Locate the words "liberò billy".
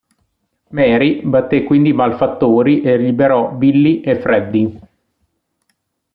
2.97-4.01